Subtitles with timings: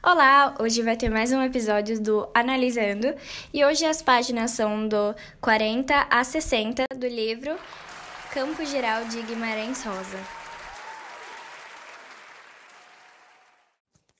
[0.00, 3.08] Olá, hoje vai ter mais um episódio do Analisando
[3.52, 7.50] e hoje as páginas são do 40 a 60 do livro
[8.32, 10.18] Campo Geral de Guimarães Rosa.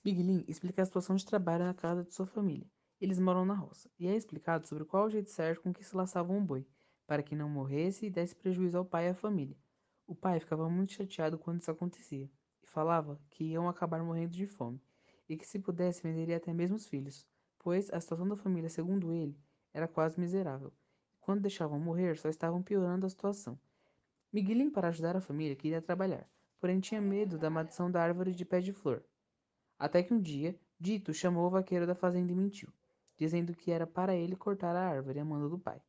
[0.04, 2.66] Miguelin explica a situação de trabalho na casa de sua família.
[3.00, 5.96] Eles moram na roça e é explicado sobre qual o jeito certo com que se
[5.96, 6.66] laçava um boi,
[7.06, 9.56] para que não morresse e desse prejuízo ao pai e à família.
[10.08, 12.28] O pai ficava muito chateado quando isso acontecia
[12.64, 14.82] e falava que iam acabar morrendo de fome
[15.28, 17.26] e que se pudesse venderia até mesmo os filhos,
[17.58, 19.38] pois a situação da família, segundo ele,
[19.72, 20.72] era quase miserável.
[21.14, 23.58] E quando deixavam morrer, só estavam piorando a situação.
[24.32, 26.28] Miguelin, para ajudar a família, queria trabalhar,
[26.58, 29.04] porém tinha medo da maldição da árvore de pé de flor.
[29.78, 32.72] Até que um dia, Dito chamou o vaqueiro da fazenda e mentiu,
[33.16, 35.80] dizendo que era para ele cortar a árvore a mando do pai.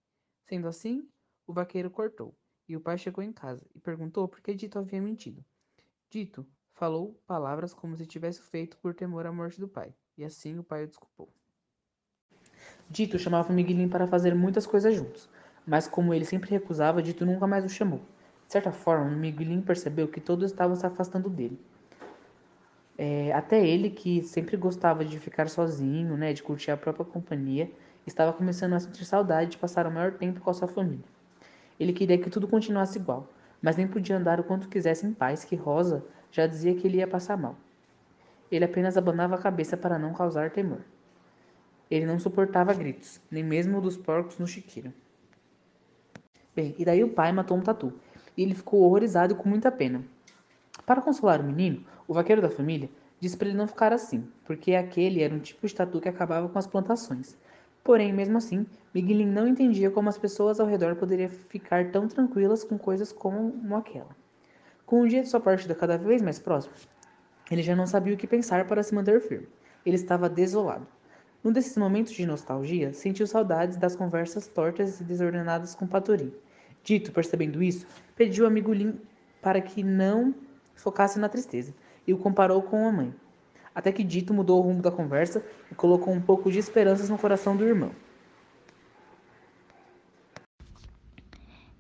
[0.44, 1.08] Sendo assim,
[1.46, 2.36] o vaqueiro cortou,
[2.68, 5.44] e o pai chegou em casa e perguntou por que Dito havia mentido.
[6.10, 6.48] Dito
[6.80, 10.64] Falou palavras como se tivesse feito por temor à morte do pai, e assim o
[10.64, 11.28] pai o desculpou.
[12.90, 15.28] Dito chamava Miguelinho para fazer muitas coisas juntos,
[15.68, 18.00] mas como ele sempre recusava, Dito nunca mais o chamou.
[18.48, 21.60] De certa forma, Miguelinho percebeu que todos estavam se afastando dele.
[22.98, 27.70] É, até ele, que sempre gostava de ficar sozinho, né, de curtir a própria companhia,
[28.08, 31.04] estava começando a sentir saudade de passar o maior tempo com a sua família.
[31.78, 33.28] Ele queria que tudo continuasse igual,
[33.62, 36.98] mas nem podia andar o quanto quisesse em paz, que Rosa já dizia que ele
[36.98, 37.56] ia passar mal.
[38.52, 40.82] Ele apenas abanava a cabeça para não causar temor.
[41.90, 44.94] Ele não suportava gritos, nem mesmo dos porcos no chiqueiro.
[46.56, 47.94] Bem, e daí o pai matou um tatu,
[48.36, 50.04] e ele ficou horrorizado e com muita pena.
[50.86, 54.74] Para consolar o menino, o vaqueiro da família disse para ele não ficar assim, porque
[54.74, 57.38] aquele era um tipo de tatu que acabava com as plantações.
[57.84, 62.64] Porém, mesmo assim, Miguelin não entendia como as pessoas ao redor poderiam ficar tão tranquilas
[62.64, 64.16] com coisas como aquela.
[64.90, 66.74] Com o dia de sua partida cada vez mais próximo,
[67.52, 69.48] ele já não sabia o que pensar para se manter firme.
[69.86, 70.88] Ele estava desolado.
[71.44, 76.34] Num desses momentos de nostalgia, sentiu saudades das conversas tortas e desordenadas com Patorim.
[76.84, 77.86] Dito, percebendo isso,
[78.16, 79.00] pediu ao amigo Lin
[79.44, 80.34] para que não
[80.74, 81.72] focasse na tristeza
[82.08, 83.14] e o comparou com a mãe.
[83.76, 87.18] Até que Dito mudou o rumo da conversa e colocou um pouco de esperanças no
[87.20, 87.92] coração do irmão.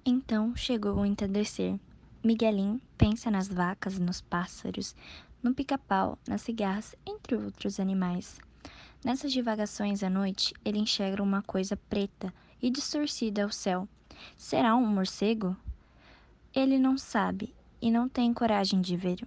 [0.06, 1.80] Então chegou o entardecer
[2.22, 4.94] Miguelin pensa nas vacas, nos pássaros,
[5.41, 8.40] no pica-pau, nas cigarras, entre outros animais.
[9.06, 13.88] Nessas divagações à noite, ele enxerga uma coisa preta e distorcida ao céu.
[14.35, 15.56] Será um morcego?
[16.53, 19.25] Ele não sabe e não tem coragem de ver.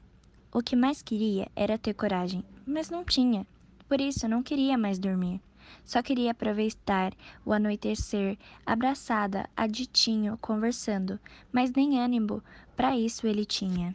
[0.52, 3.46] O que mais queria era ter coragem, mas não tinha.
[3.88, 5.40] Por isso não queria mais dormir.
[5.84, 7.12] Só queria aproveitar
[7.44, 11.18] o anoitecer, abraçada a Ditinho, conversando,
[11.50, 12.42] mas nem ânimo
[12.76, 13.94] para isso ele tinha.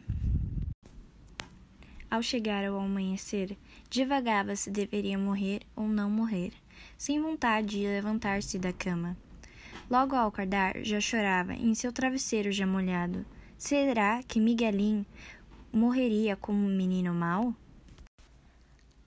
[2.10, 3.56] Ao chegar ao amanhecer,
[3.90, 6.52] divagava se deveria morrer ou não morrer,
[6.96, 9.16] sem vontade de levantar-se da cama.
[9.90, 13.24] Logo ao acordar, já chorava em seu travesseiro já molhado.
[13.56, 15.04] Será que Miguelin
[15.72, 17.54] morreria como um menino mau?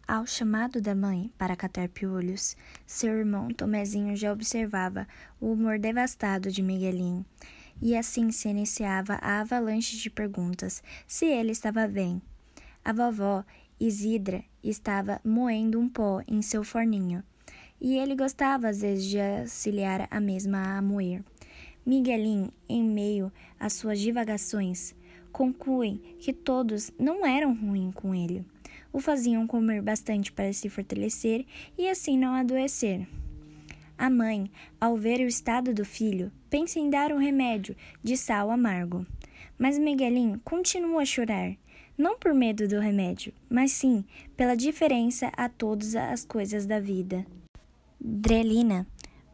[0.08, 5.08] Ao chamado da mãe para catar piolhos, seu irmão Tomezinho já observava
[5.40, 7.26] o humor devastado de Miguelinho,
[7.82, 12.22] e assim se iniciava a avalanche de perguntas se ele estava bem.
[12.84, 13.44] A vovó
[13.80, 17.24] Isidra estava moendo um pó em seu forninho,
[17.80, 21.24] e ele gostava às vezes de auxiliar a mesma a moer.
[21.86, 24.94] Miguelinho, em meio às suas divagações,
[25.32, 28.46] conclui que todos não eram ruins com ele
[28.94, 31.46] o faziam comer bastante para se fortalecer
[31.78, 33.08] e assim não adoecer.
[34.02, 38.50] A mãe, ao ver o estado do filho, pensa em dar um remédio de sal
[38.50, 39.06] amargo.
[39.60, 41.56] Mas Miguelin continua a chorar,
[41.96, 44.04] não por medo do remédio, mas sim
[44.36, 47.24] pela diferença a todas as coisas da vida.
[48.00, 48.88] Drelina,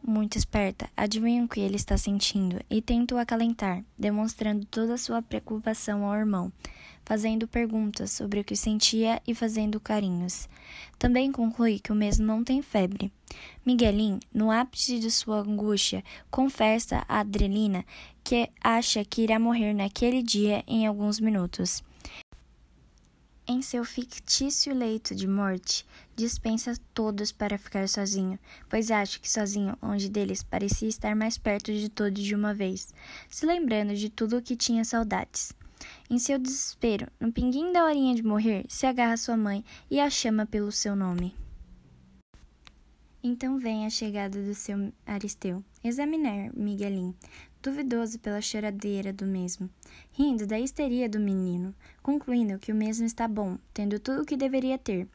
[0.06, 4.98] muito esperta, adivinha o que ele está sentindo e tenta o acalentar, demonstrando toda a
[4.98, 6.52] sua preocupação ao irmão
[7.08, 10.46] fazendo perguntas sobre o que sentia e fazendo carinhos.
[10.98, 13.10] Também conclui que o mesmo não tem febre.
[13.64, 17.82] Miguelin, no ápice de sua angústia, confessa a Adrelina
[18.22, 21.82] que acha que irá morrer naquele dia em alguns minutos.
[23.46, 28.38] Em seu fictício leito de morte, dispensa todos para ficar sozinho,
[28.68, 32.92] pois acha que sozinho, longe deles, parecia estar mais perto de todos de uma vez,
[33.30, 35.56] se lembrando de tudo o que tinha saudades.
[36.10, 40.08] Em seu desespero, no pinguim da horinha de morrer, se agarra sua mãe e a
[40.08, 41.34] chama pelo seu nome.
[43.22, 47.14] Então vem a chegada do seu Aristeu, examinar Miguelin,
[47.60, 49.68] duvidoso pela choradeira do mesmo,
[50.12, 54.36] rindo da histeria do menino, concluindo que o mesmo está bom, tendo tudo o que
[54.36, 55.08] deveria ter.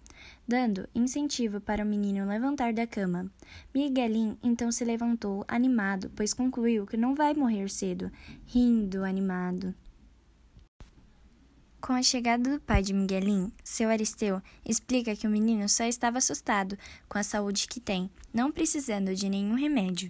[0.47, 3.31] dando incentivo para o menino levantar da cama.
[3.73, 8.11] Miguelin então se levantou, animado, pois concluiu que não vai morrer cedo,
[8.45, 9.73] rindo, animado.
[11.85, 16.17] Com a chegada do pai de Miguelin, seu Aristeu explica que o menino só estava
[16.17, 16.77] assustado
[17.09, 20.09] com a saúde que tem, não precisando de nenhum remédio.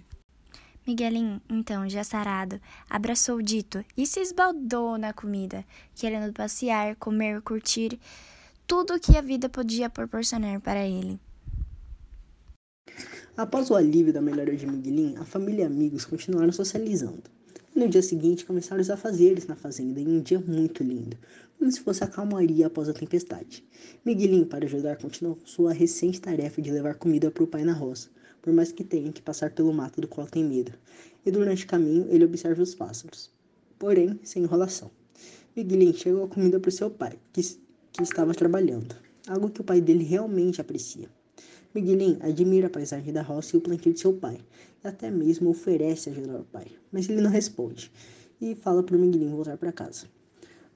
[0.86, 5.64] Miguelin, então, já sarado, abraçou o dito e se esbaldou na comida,
[5.96, 7.98] querendo passear, comer, curtir
[8.68, 11.18] tudo o que a vida podia proporcionar para ele.
[13.36, 17.24] Após o alívio da melhora de Miguelin, a família e amigos continuaram socializando.
[17.74, 21.16] E no dia seguinte começaram os afazeres na fazenda em um dia muito lindo,
[21.58, 23.64] como se fosse a calmaria após a tempestade.
[24.04, 28.08] Miguelin, para ajudar, continuou sua recente tarefa de levar comida para o pai na roça
[28.44, 30.70] por mais que tenha que passar pelo mato do qual tem medo,
[31.24, 33.30] e durante o caminho ele observa os pássaros.
[33.78, 34.90] Porém, sem enrolação.
[35.56, 38.94] Miguelin chegou a comida para seu pai, que, que estava trabalhando,
[39.26, 41.08] algo que o pai dele realmente aprecia.
[41.74, 44.38] Miguelin admira a paisagem da roça e o plantio de seu pai,
[44.84, 47.90] até mesmo oferece ajuda ao pai, mas ele não responde,
[48.40, 50.06] e fala para o Miguelin voltar para casa.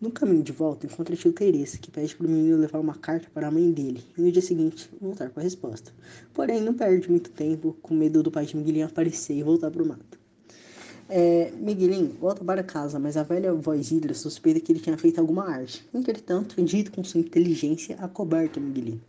[0.00, 3.28] No caminho de volta, encontra tio Teresa, que pede para o menino levar uma carta
[3.34, 5.92] para a mãe dele e no dia seguinte voltar com a resposta.
[6.32, 9.82] Porém, não perde muito tempo, com medo do pai de Miguelinho aparecer e voltar para
[9.82, 10.18] o mato.
[11.08, 15.18] É, Miguelinho volta para casa, mas a velha voz Hidra suspeita que ele tinha feito
[15.18, 15.84] alguma arte.
[15.92, 19.02] Entretanto, dito com sua inteligência, acoberta Miguelinho.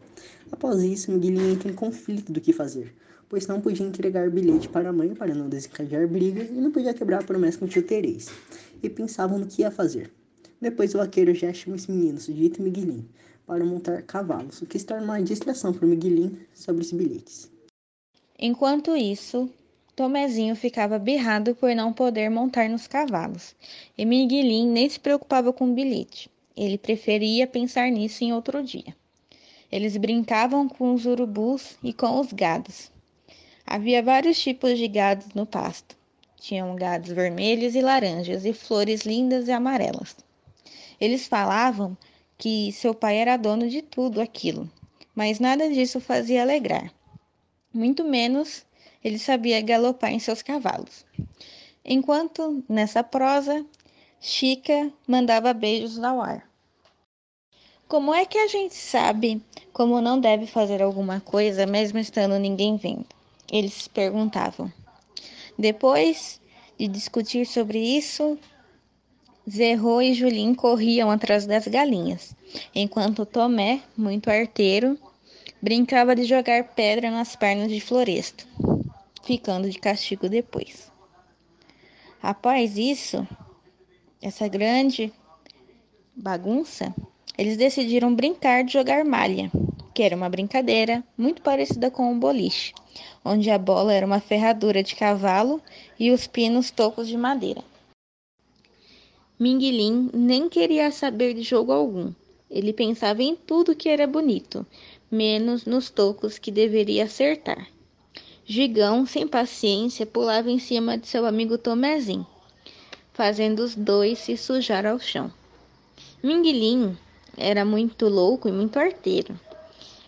[0.52, 2.95] Após isso, Miguelinho entra em conflito do que fazer,
[3.30, 6.94] pois não podia entregar bilhete para a mãe para não desencadear briga e não podia
[6.94, 8.31] quebrar a promessa com o tio Teresa.
[8.81, 10.12] E pensavam no que ia fazer.
[10.60, 13.08] Depois o vaqueiro já chama os meninos, Dito Miguelin,
[13.46, 17.50] para montar cavalos, o que se torna uma distração para Miguelin sobre os bilhetes.
[18.38, 19.50] Enquanto isso,
[19.96, 23.56] Tomezinho ficava birrado por não poder montar nos cavalos,
[23.98, 26.30] e Miguelin nem se preocupava com o bilhete.
[26.58, 28.96] Ele preferia pensar nisso em outro dia.
[29.72, 32.92] Eles brincavam com os urubus e com os gados.
[33.71, 35.95] Havia vários tipos de gados no pasto.
[36.39, 40.16] Tinham gados vermelhos e laranjas e flores lindas e amarelas.
[41.00, 41.95] Eles falavam
[42.36, 44.68] que seu pai era dono de tudo aquilo,
[45.13, 46.92] mas nada disso fazia alegrar.
[47.71, 48.66] Muito menos
[49.04, 51.06] ele sabia galopar em seus cavalos.
[51.86, 53.63] Enquanto, nessa prosa,
[54.19, 56.50] Chica mandava beijos ao ar.
[57.88, 59.39] Como é que a gente sabe
[59.71, 63.19] como não deve fazer alguma coisa mesmo estando ninguém vendo?
[63.51, 64.72] Eles perguntavam.
[65.57, 66.40] Depois
[66.78, 68.38] de discutir sobre isso,
[69.50, 72.36] Zerro e Julim corriam atrás das galinhas,
[72.74, 74.98] enquanto Tomé, muito arteiro,
[75.62, 78.48] brincava de jogar pedra nas pernas de Floresto,
[79.24, 80.92] ficando de castigo depois.
[82.22, 83.28] Após isso,
[84.22, 85.12] essa grande
[86.16, 86.94] bagunça,
[87.38, 89.52] eles decidiram brincar de jogar malha,
[90.00, 92.74] que era uma brincadeira muito parecida com o um boliche,
[93.25, 95.62] onde a bola era uma ferradura de cavalo
[96.00, 97.62] e os pinos tocos de madeira.
[99.38, 102.13] Minguilim nem queria saber de jogo algum.
[102.50, 104.66] Ele pensava em tudo que era bonito,
[105.12, 107.68] menos nos tocos que deveria acertar.
[108.45, 112.25] Gigão, sem paciência, pulava em cima de seu amigo Tomezinho,
[113.12, 115.30] fazendo os dois se sujar ao chão.
[116.24, 116.97] Minguilim
[117.35, 119.38] era muito louco e muito arteiro.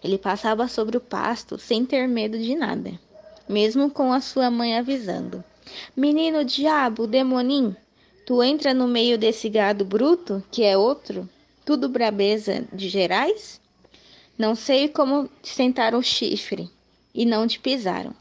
[0.03, 2.91] Ele passava sobre o pasto sem ter medo de nada,
[3.47, 5.43] mesmo com a sua mãe avisando:
[5.95, 7.75] Menino diabo, demonim,
[8.25, 11.27] Tu entra no meio desse gado bruto, que é outro,
[11.65, 13.59] tudo brabeza de gerais?
[14.37, 16.69] Não sei como te sentaram o chifre
[17.13, 18.15] e não te pisaram.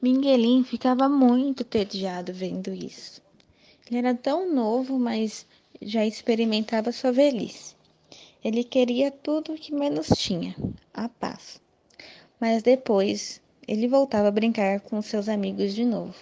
[0.00, 3.20] Minguelim ficava muito tediado vendo isso.
[3.86, 5.44] Ele era tão novo, mas
[5.82, 7.73] já experimentava sua velhice.
[8.44, 10.54] Ele queria tudo o que menos tinha,
[10.92, 11.60] a paz.
[12.38, 16.14] Mas depois ele voltava a brincar com seus amigos de novo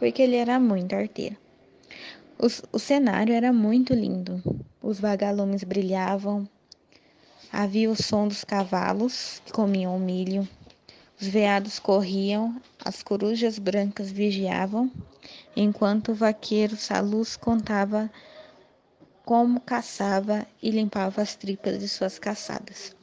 [0.00, 1.36] porque ele era muito arteiro.
[2.38, 4.42] O, o cenário era muito lindo.
[4.82, 6.48] Os vagalumes brilhavam,
[7.52, 10.48] havia o som dos cavalos que comiam milho,
[11.20, 14.90] os veados corriam, as corujas brancas vigiavam,
[15.54, 18.10] enquanto o vaqueiro Saluz contava
[19.24, 22.94] como caçava e limpava as tripas de suas caçadas.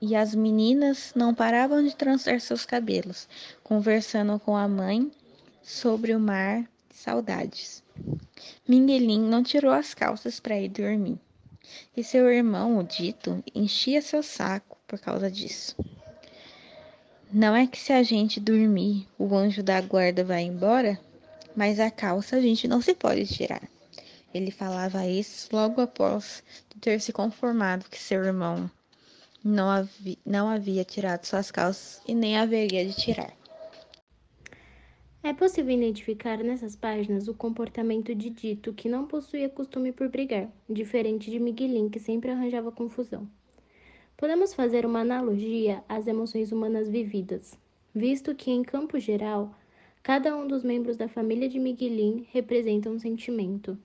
[0.00, 3.28] E as meninas não paravam de trançar seus cabelos,
[3.64, 5.10] conversando com a mãe
[5.62, 7.82] sobre o mar saudades.
[8.68, 11.18] Minguelim não tirou as calças para ir dormir.
[11.96, 15.76] E seu irmão, o Dito, enchia seu saco por causa disso.
[17.32, 20.98] Não é que se a gente dormir, o anjo da guarda vai embora,
[21.56, 23.62] mas a calça a gente não se pode tirar.
[24.34, 26.42] Ele falava isso logo após
[26.80, 28.70] ter se conformado que seu irmão
[29.42, 33.32] não havia, não havia tirado suas calças e nem haveria de tirar.
[35.22, 40.48] É possível identificar nessas páginas o comportamento de Dito, que não possuía costume por brigar,
[40.70, 43.28] diferente de Miguelin, que sempre arranjava confusão.
[44.16, 47.58] Podemos fazer uma analogia às emoções humanas vividas,
[47.94, 49.52] visto que, em campo geral,
[50.00, 53.76] cada um dos membros da família de Miguelin representa um sentimento.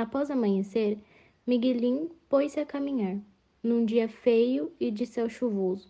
[0.00, 0.96] Após amanhecer,
[1.44, 3.16] Miguelin pôs-se a caminhar,
[3.60, 5.88] num dia feio e de céu chuvoso.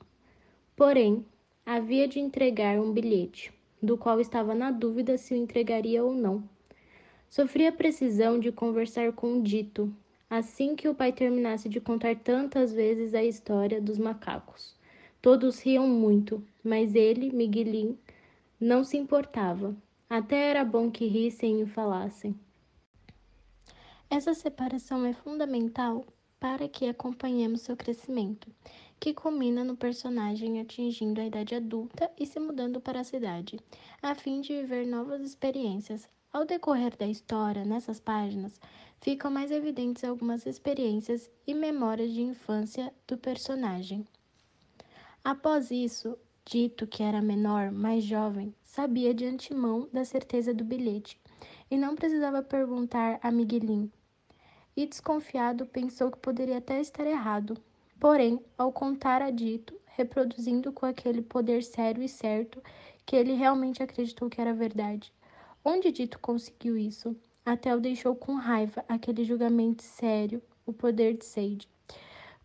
[0.75, 1.27] Porém,
[1.67, 6.43] havia de entregar um bilhete do qual estava na dúvida se o entregaria ou não.
[7.29, 9.95] Sofria a precisão de conversar com o dito,
[10.31, 14.75] assim que o pai terminasse de contar tantas vezes a história dos macacos.
[15.21, 17.99] Todos riam muito, mas ele, Miguelin,
[18.59, 19.77] não se importava.
[20.09, 22.35] Até era bom que rissem e falassem.
[24.11, 26.03] Essa separação é fundamental
[26.41, 28.51] para que acompanhemos seu crescimento
[28.99, 33.61] que culmina no personagem atingindo a idade adulta e se mudando para a cidade,
[34.03, 36.09] a fim de viver novas experiências.
[36.33, 38.59] Ao decorrer da história, nessas páginas,
[38.99, 44.07] ficam mais evidentes algumas experiências e memórias de infância do personagem.
[45.23, 51.21] Após isso, dito que era menor, mais jovem, sabia de antemão da certeza do bilhete
[51.71, 53.91] e não precisava perguntar a Miguelin.
[54.79, 57.61] E desconfiado, pensou que poderia até estar errado,
[57.99, 62.63] Porém, ao contar a Dito, reproduzindo com aquele poder sério e certo
[63.05, 65.13] que ele realmente acreditou que era verdade.
[65.65, 67.17] Onde Dito conseguiu isso?
[67.45, 71.69] Até o deixou com raiva aquele julgamento sério, o poder de Sade.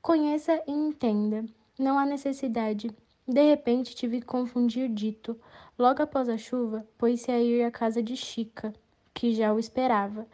[0.02, 1.46] Conheça e entenda.
[1.78, 2.90] Não há necessidade.
[3.28, 5.40] De repente tive que confundir Dito.
[5.78, 8.74] Logo após a chuva, pôs-se a ir à casa de Chica,
[9.14, 10.26] que já o esperava.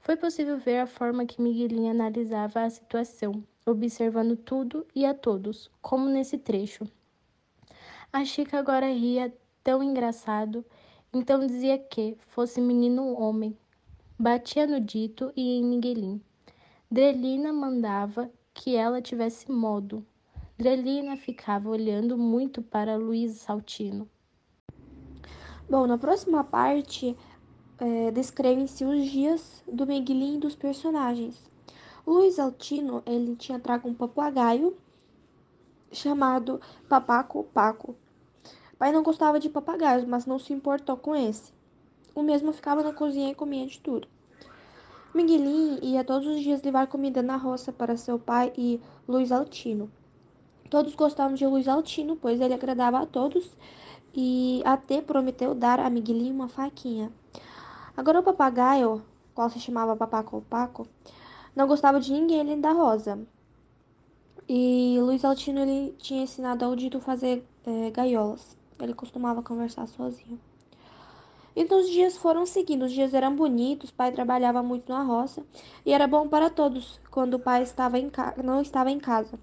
[0.00, 5.70] Foi possível ver a forma que Miguelinha analisava a situação observando tudo e a todos,
[5.80, 6.86] como nesse trecho.
[8.12, 10.64] A Chica agora ria tão engraçado,
[11.12, 13.56] então dizia que fosse menino homem.
[14.18, 16.20] Batia no dito e em Miguelin.
[16.90, 20.04] Drelina mandava que ela tivesse modo.
[20.56, 24.08] Drelina ficava olhando muito para Luiz Saltino.
[25.68, 27.16] Bom, na próxima parte,
[27.78, 31.40] é, descrevem-se os dias do Miguelin e dos personagens.
[32.06, 34.76] Luiz Altino, ele tinha trago um papagaio
[35.92, 37.94] chamado Papaco Paco.
[38.78, 41.52] Pai não gostava de papagaios, mas não se importou com esse.
[42.14, 44.08] O mesmo ficava na cozinha e comia de tudo.
[45.14, 49.90] Miguelin ia todos os dias levar comida na roça para seu pai e Luiz Altino.
[50.70, 53.50] Todos gostavam de Luiz Altino, pois ele agradava a todos
[54.14, 57.10] e até prometeu dar a Miguelin uma faquinha.
[57.98, 59.02] Agora o papagaio,
[59.34, 60.86] qual se chamava Papaco Paco,
[61.56, 63.18] não gostava de ninguém além da Rosa.
[64.48, 68.56] E Luiz Altino ele tinha ensinado ao Dito fazer é, gaiolas.
[68.78, 70.38] Ele costumava conversar sozinho.
[71.56, 75.42] Então os dias foram seguindo, os dias eram bonitos, o pai trabalhava muito na roça
[75.84, 78.12] e era bom para todos quando o pai estava em
[78.44, 79.36] não estava em casa.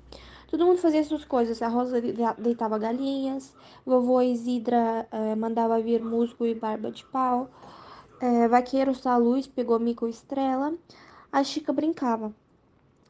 [0.48, 2.00] Todo mundo fazia suas coisas, a Rosa
[2.38, 3.54] deitava galinhas,
[3.86, 7.50] vovô Isidra eh, mandava vir musgo e barba de pau,
[8.25, 10.74] eh, vaqueiro Saluz pegou mico estrela,
[11.32, 12.34] a Chica brincava.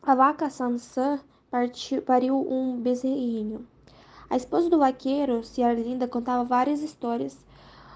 [0.03, 1.19] A vaca Sansã
[2.05, 3.65] pariu um bezerrinho.
[4.29, 7.37] A esposa do vaqueiro, Ciarlinda, contava várias histórias.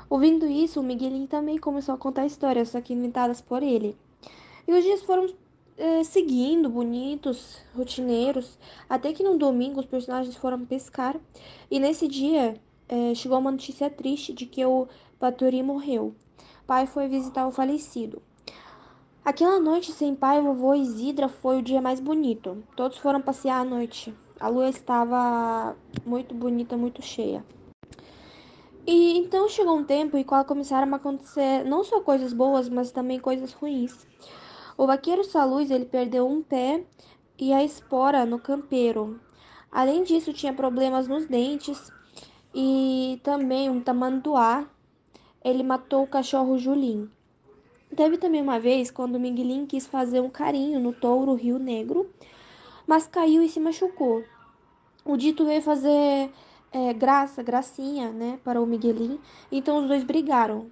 [0.09, 3.97] Ouvindo isso, o Miguelinho também começou a contar histórias, só que inventadas por ele.
[4.65, 5.27] E os dias foram
[5.77, 8.57] é, seguindo, bonitos, rotineiros,
[8.89, 11.19] até que no domingo os personagens foram pescar.
[11.69, 12.55] E nesse dia
[12.87, 14.87] é, chegou uma notícia triste de que o
[15.19, 16.15] Paturi morreu.
[16.69, 18.21] Pai foi visitar o falecido.
[19.25, 22.63] Aquela noite sem pai, vovô Isidra foi o dia mais bonito.
[22.75, 24.13] Todos foram passear à noite.
[24.39, 27.43] A lua estava muito bonita, muito cheia.
[28.85, 32.91] E então chegou um tempo em qual começaram a acontecer não só coisas boas, mas
[32.91, 34.05] também coisas ruins.
[34.77, 36.85] O vaqueiro Saluz, ele perdeu um pé
[37.39, 39.19] e a espora no campeiro.
[39.71, 41.91] Além disso, tinha problemas nos dentes
[42.53, 44.67] e também um tamanduá.
[45.43, 47.09] Ele matou o cachorro Julim.
[47.95, 52.09] Teve também uma vez quando Miguelin quis fazer um carinho no touro Rio Negro,
[52.85, 54.23] mas caiu e se machucou.
[55.03, 56.29] O Dito veio fazer
[56.71, 59.19] é, graça, gracinha, né, para o Miguelin,
[59.51, 60.69] então os dois brigaram.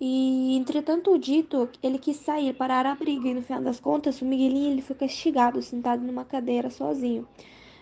[0.00, 4.20] E, entretanto, o Dito, ele quis sair, parar a briga, e no final das contas,
[4.20, 7.28] o Miguelin ele foi castigado, sentado numa cadeira sozinho,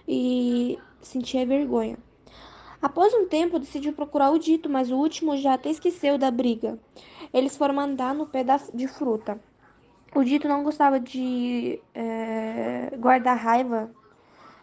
[0.06, 1.98] e sentia vergonha.
[2.82, 6.78] Após um tempo, decidiu procurar o Dito, mas o último já até esqueceu da briga.
[7.32, 9.38] Eles foram andar no pé de fruta.
[10.14, 13.90] o Dito não gostava de é, guardar raiva,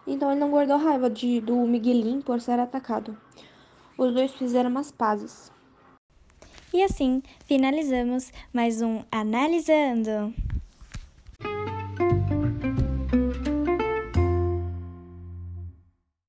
[0.06, 3.16] então ele não guardou raiva de, do Miguelinho por ser atacado.
[3.98, 5.52] Os dois fizeram umas pazes.
[6.74, 10.34] E assim finalizamos mais um Analisando.